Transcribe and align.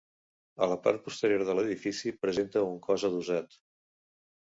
A 0.65 0.67
la 0.69 0.77
part 0.85 1.03
posterior 1.07 1.43
de 1.49 1.55
l'edifici 1.59 2.13
presenta 2.23 2.63
un 2.71 2.81
cos 2.87 3.05
adossat. 3.11 3.59